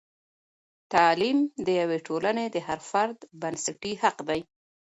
[0.93, 4.41] تعلیم د یوې ټولنې د هر فرد بنسټي حق دی.